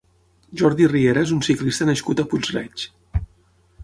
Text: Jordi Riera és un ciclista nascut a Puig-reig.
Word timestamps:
Jordi 0.61 0.87
Riera 0.93 1.25
és 1.27 1.33
un 1.35 1.43
ciclista 1.49 1.87
nascut 1.89 2.23
a 2.23 2.25
Puig-reig. 2.31 2.87